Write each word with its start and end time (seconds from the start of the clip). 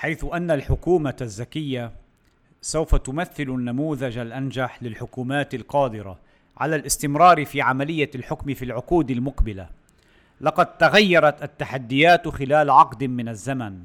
حيث 0.00 0.24
أن 0.24 0.50
الحكومة 0.50 1.16
الذكيه 1.20 1.92
سوف 2.60 2.94
تمثل 2.94 3.42
النموذج 3.42 4.18
الأنجح 4.18 4.82
للحكومات 4.82 5.54
القادرة 5.54 6.18
على 6.58 6.76
الاستمرار 6.76 7.44
في 7.44 7.60
عملية 7.60 8.10
الحكم 8.14 8.54
في 8.54 8.64
العقود 8.64 9.10
المقبلة. 9.10 9.68
لقد 10.40 10.78
تغيرت 10.78 11.42
التحديات 11.42 12.28
خلال 12.28 12.70
عقد 12.70 13.04
من 13.04 13.28
الزمن 13.28 13.78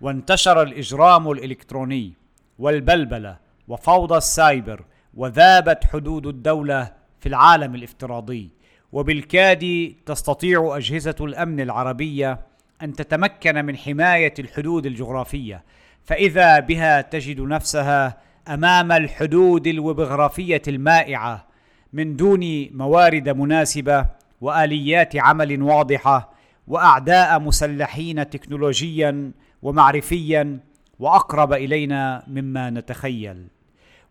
وانتشر 0.00 0.62
الإجرام 0.62 1.30
الإلكتروني 1.30 2.12
والبلبلة 2.58 3.36
وفوضى 3.68 4.16
السايبر 4.16 4.84
وذابت 5.14 5.84
حدود 5.84 6.26
الدولة 6.26 6.92
في 7.20 7.28
العالم 7.28 7.74
الافتراضي. 7.74 8.50
وبالكاد 8.92 9.94
تستطيع 10.06 10.76
أجهزة 10.76 11.16
الأمن 11.20 11.60
العربية 11.60 12.49
أن 12.82 12.92
تتمكن 12.92 13.64
من 13.64 13.76
حماية 13.76 14.34
الحدود 14.38 14.86
الجغرافية 14.86 15.64
فإذا 16.04 16.60
بها 16.60 17.00
تجد 17.00 17.40
نفسها 17.40 18.18
أمام 18.48 18.92
الحدود 18.92 19.66
الوبغرافية 19.66 20.62
المائعة 20.68 21.46
من 21.92 22.16
دون 22.16 22.68
موارد 22.72 23.28
مناسبة 23.28 24.06
وآليات 24.40 25.16
عمل 25.16 25.62
واضحة 25.62 26.32
وأعداء 26.66 27.40
مسلحين 27.40 28.30
تكنولوجيا 28.30 29.32
ومعرفيا 29.62 30.60
وأقرب 30.98 31.52
إلينا 31.52 32.22
مما 32.26 32.70
نتخيل. 32.70 33.46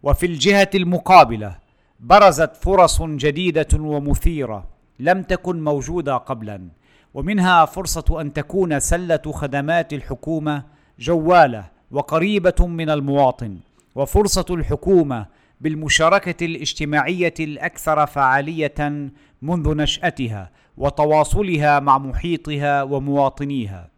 وفي 0.03 0.25
الجهة 0.25 0.69
المقابلة 0.75 1.55
برزت 1.99 2.55
فرص 2.55 3.01
جديدة 3.01 3.67
ومثيرة 3.79 4.69
لم 4.99 5.23
تكن 5.23 5.63
موجودة 5.63 6.17
قبلا. 6.17 6.69
ومنها 7.19 7.65
فرصة 7.65 8.21
أن 8.21 8.33
تكون 8.33 8.79
سلة 8.79 9.21
خدمات 9.31 9.93
الحكومة 9.93 10.63
جوالة 10.99 11.65
وقريبة 11.91 12.67
من 12.67 12.89
المواطن 12.89 13.57
وفرصة 13.95 14.45
الحكومة 14.49 15.25
بالمشاركة 15.61 16.45
الاجتماعية 16.45 17.33
الأكثر 17.39 18.05
فعالية 18.05 19.09
منذ 19.41 19.75
نشأتها 19.75 20.51
وتواصلها 20.77 21.79
مع 21.79 21.97
محيطها 21.97 22.83
ومواطنيها. 22.83 23.89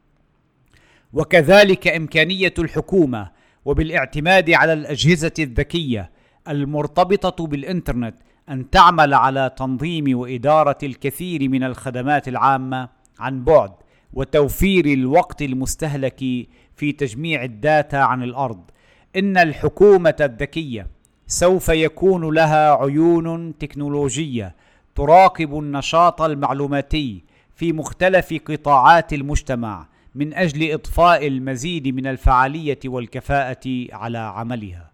وكذلك 1.13 1.87
إمكانية 1.87 2.53
الحكومة 2.59 3.29
وبالاعتماد 3.65 4.49
على 4.49 4.73
الأجهزة 4.73 5.33
الذكية 5.39 6.11
المرتبطة 6.47 7.47
بالإنترنت 7.47 8.15
أن 8.49 8.69
تعمل 8.69 9.13
على 9.13 9.51
تنظيم 9.57 10.19
وإدارة 10.19 10.77
الكثير 10.83 11.49
من 11.49 11.63
الخدمات 11.63 12.27
العامة 12.27 13.00
عن 13.19 13.43
بعد 13.43 13.71
وتوفير 14.13 14.85
الوقت 14.85 15.41
المستهلك 15.41 16.19
في 16.75 16.91
تجميع 16.91 17.43
الداتا 17.43 17.95
عن 17.95 18.23
الأرض. 18.23 18.61
إن 19.15 19.37
الحكومة 19.37 20.15
الذكية 20.19 20.87
سوف 21.27 21.69
يكون 21.69 22.33
لها 22.33 22.75
عيون 22.75 23.57
تكنولوجية 23.57 24.55
تراقب 24.95 25.59
النشاط 25.59 26.21
المعلوماتي 26.21 27.23
في 27.55 27.73
مختلف 27.73 28.33
قطاعات 28.45 29.13
المجتمع 29.13 29.87
من 30.15 30.33
أجل 30.33 30.71
اضفاء 30.71 31.27
المزيد 31.27 31.87
من 31.87 32.07
الفعالية 32.07 32.79
والكفاءة 32.85 33.87
على 33.93 34.17
عملها. 34.17 34.90